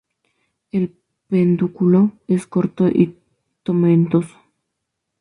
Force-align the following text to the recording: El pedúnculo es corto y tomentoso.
El 0.71 0.97
pedúnculo 1.27 2.13
es 2.27 2.47
corto 2.47 2.87
y 2.87 3.19
tomentoso. 3.61 4.35